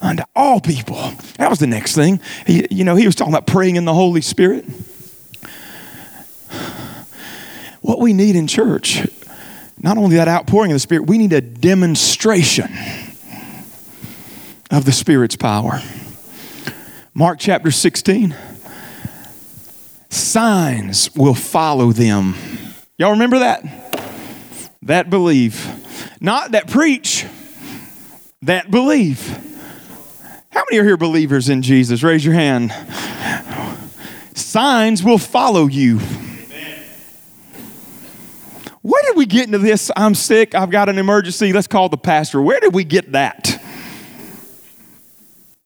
[0.00, 0.96] unto all people.
[1.36, 2.20] That was the next thing.
[2.46, 4.64] He, you know, he was talking about praying in the Holy Spirit.
[7.82, 9.06] What we need in church,
[9.78, 12.70] not only that outpouring of the Spirit, we need a demonstration
[14.70, 15.82] of the Spirit's power.
[17.12, 18.34] Mark chapter 16
[20.10, 22.34] signs will follow them.
[22.98, 23.64] Y'all remember that?
[24.82, 25.66] That believe.
[26.20, 27.24] Not that preach,
[28.42, 29.26] that believe.
[30.50, 32.02] How many are here believers in Jesus?
[32.02, 32.74] Raise your hand.
[34.34, 36.00] Signs will follow you.
[38.82, 39.90] Where did we get into this?
[39.94, 42.40] I'm sick, I've got an emergency, let's call the pastor.
[42.40, 43.59] Where did we get that?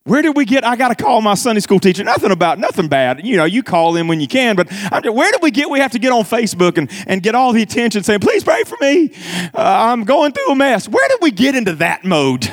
[0.07, 0.63] Where did we get?
[0.63, 2.03] I got to call my Sunday school teacher.
[2.03, 3.25] Nothing about, nothing bad.
[3.25, 5.67] You know, you call them when you can, but where did we get?
[5.67, 8.63] We have to get on Facebook and, and get all the attention saying, please pray
[8.65, 9.11] for me.
[9.51, 10.87] Uh, I'm going through a mess.
[10.87, 12.45] Where did we get into that mode?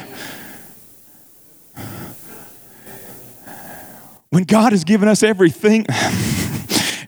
[4.31, 5.85] When God has given us everything.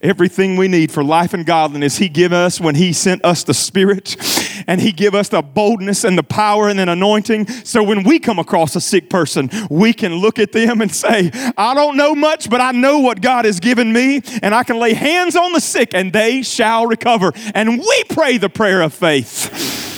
[0.03, 3.55] everything we need for life and godliness he gave us when he sent us the
[3.55, 4.15] spirit
[4.67, 7.47] and he give us the boldness and the power and an anointing.
[7.65, 11.31] So when we come across a sick person we can look at them and say
[11.57, 14.79] i don't know much but i know what god has given me and i can
[14.79, 17.33] lay hands on the sick and they shall recover.
[17.55, 19.94] And we pray the prayer of faith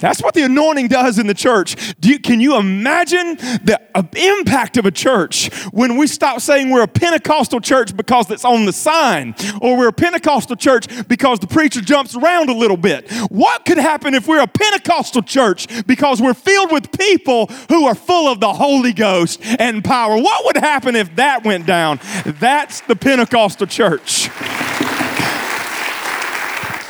[0.00, 1.94] that's what the anointing does in the church.
[2.02, 6.82] You, can you imagine the uh, impact of a church when we stop saying we're
[6.82, 11.46] a Pentecostal church because it's on the sign, or we're a Pentecostal church because the
[11.46, 13.10] preacher jumps around a little bit?
[13.30, 17.94] What could happen if we're a Pentecostal church because we're filled with people who are
[17.94, 20.16] full of the Holy Ghost and power?
[20.16, 22.00] What would happen if that went down?
[22.24, 24.28] That's the Pentecostal church.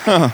[0.03, 0.31] Huh.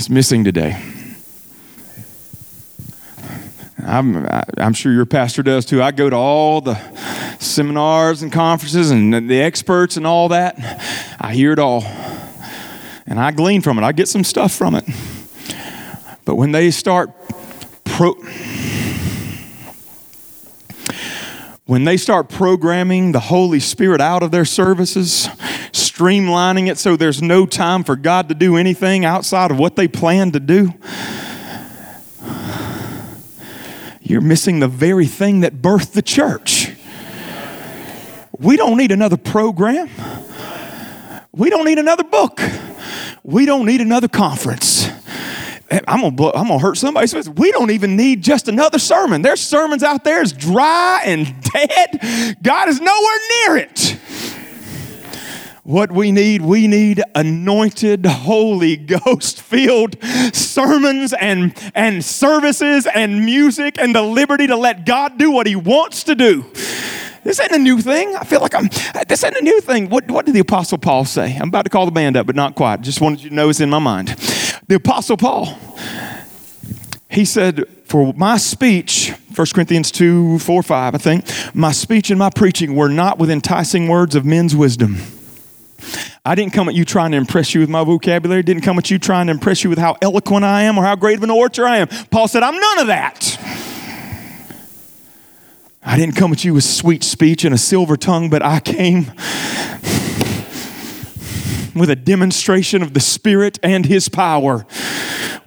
[0.00, 0.82] It's missing today.
[3.86, 5.82] I'm, I'm sure your pastor does too.
[5.82, 6.76] I go to all the
[7.38, 10.56] seminars and conferences and the experts and all that.
[11.20, 11.82] I hear it all.
[13.06, 13.82] And I glean from it.
[13.82, 14.86] I get some stuff from it.
[16.24, 17.10] But when they start
[17.84, 18.14] pro
[21.66, 25.28] when they start programming the Holy Spirit out of their services,
[26.00, 29.86] streamlining it so there's no time for God to do anything outside of what they
[29.86, 30.72] plan to do,
[34.00, 36.72] you're missing the very thing that birthed the church.
[38.38, 39.90] We don't need another program.
[41.32, 42.40] We don't need another book.
[43.22, 44.88] We don't need another conference.
[45.70, 47.08] I'm gonna, I'm gonna hurt somebody.
[47.08, 49.20] So we don't even need just another sermon.
[49.20, 52.38] There's sermons out there is dry and dead.
[52.42, 53.98] God is nowhere near it.
[55.70, 60.02] What we need, we need anointed, Holy Ghost filled
[60.34, 65.54] sermons and, and services and music and the liberty to let God do what He
[65.54, 66.44] wants to do.
[67.22, 68.16] This ain't a new thing.
[68.16, 68.68] I feel like I'm,
[69.06, 69.88] this ain't a new thing.
[69.90, 71.36] What, what did the Apostle Paul say?
[71.36, 72.80] I'm about to call the band up, but not quite.
[72.80, 74.08] Just wanted you to know it's in my mind.
[74.66, 75.56] The Apostle Paul,
[77.08, 82.18] he said, For my speech, 1 Corinthians 2, 4, 5, I think, my speech and
[82.18, 84.96] my preaching were not with enticing words of men's wisdom
[86.24, 88.90] I didn't come at you trying to impress you with my vocabulary, didn't come at
[88.90, 91.30] you trying to impress you with how eloquent I am or how great of an
[91.30, 91.88] orator I am.
[92.10, 93.38] Paul said, I'm none of that.
[95.82, 99.06] I didn't come at you with sweet speech and a silver tongue, but I came
[101.74, 104.66] with a demonstration of the Spirit and His power.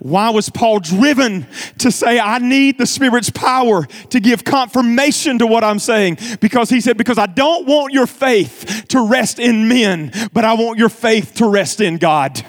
[0.04, 1.46] Why was Paul driven
[1.78, 6.18] to say, I need the Spirit's power to give confirmation to what I'm saying?
[6.42, 10.52] Because he said, Because I don't want your faith to rest in men, but I
[10.52, 12.44] want your faith to rest in God.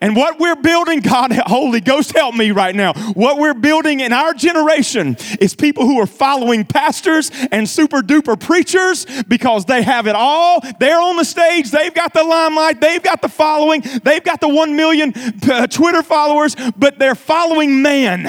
[0.00, 2.92] And what we're building, God, Holy Ghost, help me right now.
[3.14, 8.38] What we're building in our generation is people who are following pastors and super duper
[8.38, 10.60] preachers because they have it all.
[10.78, 14.48] They're on the stage, they've got the limelight, they've got the following, they've got the
[14.48, 15.12] one million
[15.50, 18.26] uh, Twitter followers, but they're following man.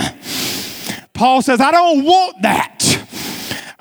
[1.14, 2.77] Paul says, I don't want that.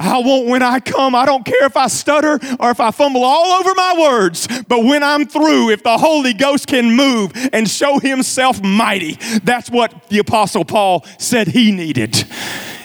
[0.06, 3.24] I want when I come, I don't care if I stutter or if I fumble
[3.24, 7.68] all over my words, but when I'm through, if the Holy Ghost can move and
[7.68, 12.24] show himself mighty, that's what the Apostle Paul said he needed.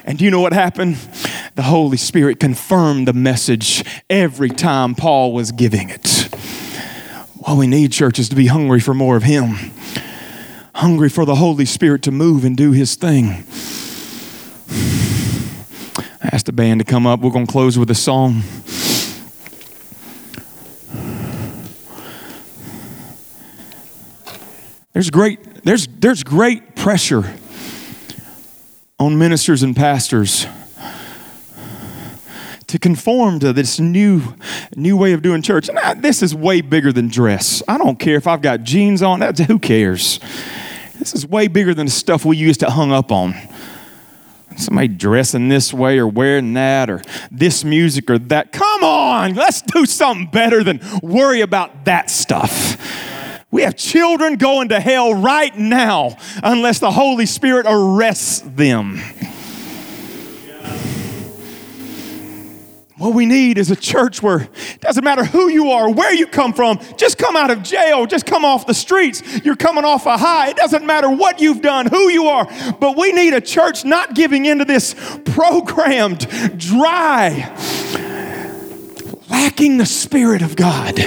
[0.04, 0.96] And do you know what happened?
[1.56, 6.30] The Holy Spirit confirmed the message every time Paul was giving it.
[7.44, 9.72] All we need, church, is to be hungry for more of Him,
[10.76, 13.46] hungry for the Holy Spirit to move and do His thing.
[16.24, 17.20] I asked the band to come up.
[17.22, 18.44] We're going to close with a song.
[24.94, 27.34] There's great, there's, there's great pressure
[29.00, 30.46] on ministers and pastors
[32.68, 34.22] to conform to this new
[34.76, 35.70] new way of doing church.
[35.98, 37.64] This is way bigger than dress.
[37.68, 39.20] I don't care if I've got jeans on.
[39.20, 40.20] That's, who cares?
[41.00, 43.34] This is way bigger than the stuff we used to hung up on.
[44.62, 47.02] Somebody dressing this way or wearing that or
[47.32, 48.52] this music or that.
[48.52, 52.78] Come on, let's do something better than worry about that stuff.
[53.52, 59.02] We have children going to hell right now unless the Holy Spirit arrests them.
[63.02, 66.28] What we need is a church where it doesn't matter who you are, where you
[66.28, 69.24] come from, just come out of jail, just come off the streets.
[69.44, 70.50] You're coming off a high.
[70.50, 72.48] It doesn't matter what you've done, who you are.
[72.80, 74.94] But we need a church not giving into this
[75.26, 76.28] programmed,
[76.60, 77.50] dry,
[79.32, 81.00] lacking the Spirit of God.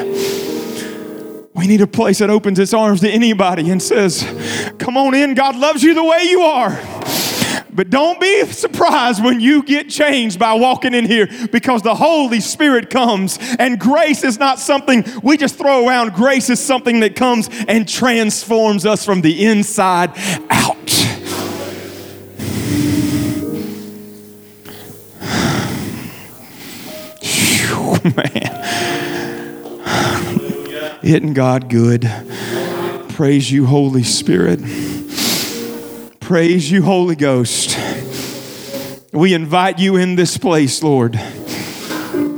[1.54, 4.24] We need a place that opens its arms to anybody and says,
[4.80, 6.72] Come on in, God loves you the way you are.
[7.74, 12.40] But don't be surprised when you get changed by walking in here because the Holy
[12.40, 16.12] Spirit comes and grace is not something we just throw around.
[16.14, 20.12] Grace is something that comes and transforms us from the inside
[20.50, 20.74] out.
[28.04, 28.60] man.
[31.02, 32.10] Isn't God good?
[33.10, 34.60] Praise you, Holy Spirit.
[36.24, 37.78] Praise you, Holy Ghost.
[39.12, 41.20] We invite you in this place, Lord.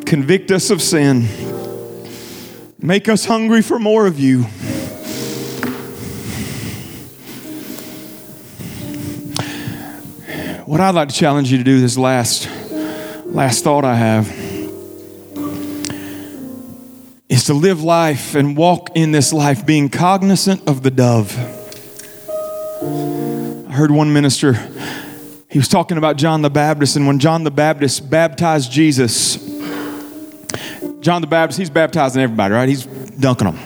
[0.05, 1.28] Convict us of sin.
[2.80, 4.43] Make us hungry for more of you.
[10.64, 12.49] What I'd like to challenge you to do this last
[13.24, 14.28] last thought I have
[17.28, 21.55] is to live life and walk in this life being cognizant of the dove
[23.76, 24.54] heard one minister,
[25.50, 29.36] he was talking about John the Baptist, and when John the Baptist baptized Jesus,
[31.00, 32.68] John the Baptist, he's baptizing everybody, right?
[32.68, 33.58] He's dunking them.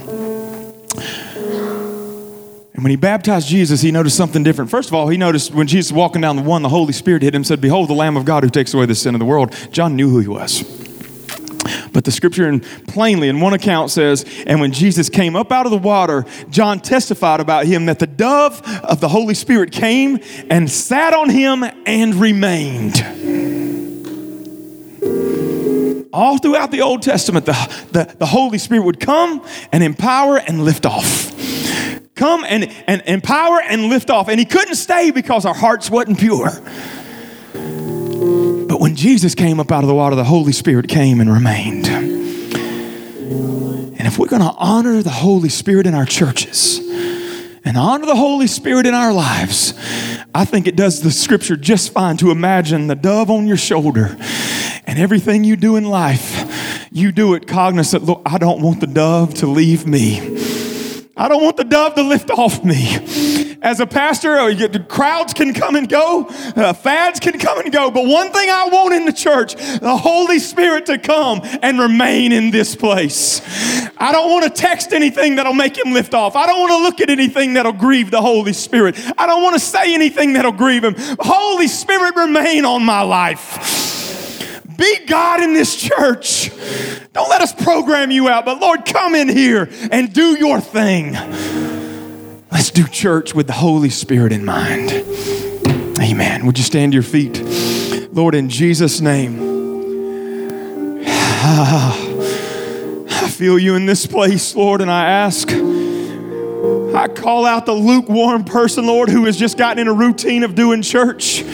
[2.75, 4.71] And when he baptized Jesus, he noticed something different.
[4.71, 7.23] First of all, he noticed when Jesus was walking down the one, the Holy Spirit
[7.23, 9.19] hit him and said, Behold, the Lamb of God who takes away the sin of
[9.19, 9.55] the world.
[9.71, 10.80] John knew who he was.
[11.93, 15.67] But the scripture in, plainly in one account says, and when Jesus came up out
[15.67, 20.19] of the water, John testified about him that the dove of the Holy Spirit came
[20.49, 22.97] and sat on him and remained.
[26.13, 30.65] All throughout the Old Testament, the, the, the Holy Spirit would come and empower and
[30.65, 31.31] lift off
[32.21, 34.29] come and, and empower and lift off.
[34.29, 36.51] And he couldn't stay because our hearts wasn't pure.
[38.81, 41.87] But when Jesus came up out of the water, the Holy Spirit came and remained.
[41.87, 42.17] And
[44.07, 46.79] if we're going to honor the Holy Spirit in our churches
[47.63, 49.75] and honor the Holy Spirit in our lives,
[50.35, 54.17] I think it does the scripture just fine to imagine the dove on your shoulder
[54.87, 58.87] and everything you do in life, you do it cognizant, Look, I don't want the
[58.87, 60.21] dove to leave me.
[61.19, 62.97] I don't want the dove to lift off me
[63.63, 67.91] as a pastor, uh, crowds can come and go, uh, fads can come and go.
[67.91, 72.33] But one thing I want in the church the Holy Spirit to come and remain
[72.33, 73.41] in this place.
[73.99, 76.37] I don't want to text anything that'll make him lift off.
[76.37, 78.97] I don't want to look at anything that'll grieve the Holy Spirit.
[79.19, 80.95] I don't want to say anything that'll grieve him.
[81.19, 84.67] Holy Spirit, remain on my life.
[84.77, 86.51] Be God in this church.
[87.13, 91.70] Don't let us program you out, but Lord, come in here and do your thing.
[92.53, 94.91] Let's do church with the Holy Spirit in mind.
[96.01, 96.47] Amen.
[96.47, 97.43] Would you stand to your feet?
[98.13, 99.39] Lord, in Jesus' name.
[101.43, 105.49] I feel you in this place, Lord, and I ask.
[105.49, 110.57] I call out the lukewarm person, Lord, who has just gotten in a routine of
[110.57, 111.45] doing church.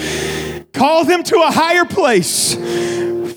[0.73, 2.55] Call them to a higher place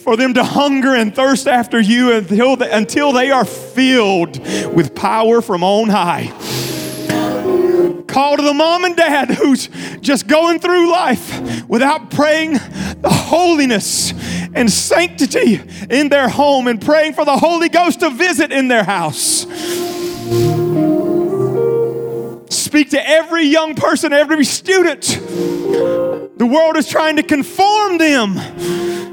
[0.03, 4.39] for them to hunger and thirst after you until they, until they are filled
[4.75, 6.33] with power from on high.
[8.11, 9.69] Call to the mom and dad who's
[10.01, 14.13] just going through life without praying the holiness
[14.53, 18.83] and sanctity in their home and praying for the Holy Ghost to visit in their
[18.83, 19.47] house.
[22.53, 25.03] Speak to every young person, every student.
[25.03, 28.35] The world is trying to conform them,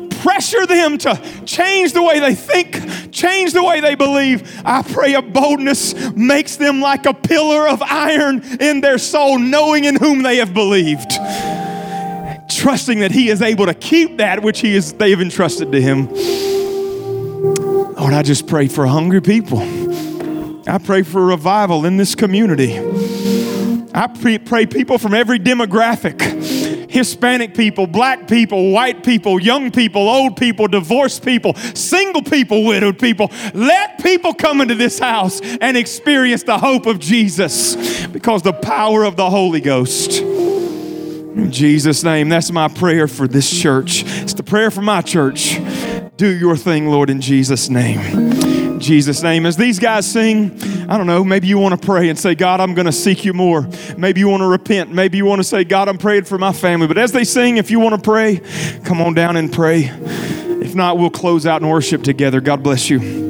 [0.09, 2.81] pressure them to change the way they think,
[3.11, 4.61] change the way they believe.
[4.65, 9.85] I pray a boldness makes them like a pillar of iron in their soul, knowing
[9.85, 11.11] in whom they have believed
[12.57, 15.81] trusting that He is able to keep that which He is they have entrusted to
[15.81, 16.07] Him.
[17.95, 19.61] Lord, I just pray for hungry people.
[20.69, 22.77] I pray for revival in this community.
[23.93, 26.17] I pray, pray people from every demographic
[26.87, 32.99] Hispanic people, black people, white people, young people, old people, divorced people, single people, widowed
[32.99, 33.29] people.
[33.53, 39.03] Let people come into this house and experience the hope of Jesus because the power
[39.03, 40.21] of the Holy Ghost.
[40.21, 44.03] In Jesus' name, that's my prayer for this church.
[44.05, 45.59] It's the prayer for my church.
[46.17, 48.36] Do your thing, Lord, in Jesus' name.
[48.79, 49.45] Jesus' name.
[49.45, 50.59] As these guys sing,
[50.89, 53.25] I don't know, maybe you want to pray and say, God, I'm going to seek
[53.25, 53.67] you more.
[53.97, 54.91] Maybe you want to repent.
[54.91, 56.87] Maybe you want to say, God, I'm praying for my family.
[56.87, 58.41] But as they sing, if you want to pray,
[58.83, 59.89] come on down and pray.
[59.91, 62.41] If not, we'll close out in worship together.
[62.41, 63.26] God bless you.